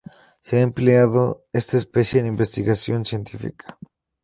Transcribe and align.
Se 0.41 0.57
ha 0.57 0.61
empleado 0.61 1.45
esta 1.53 1.77
especie 1.77 2.19
en 2.19 2.25
investigación 2.25 3.05
científica. 3.05 3.77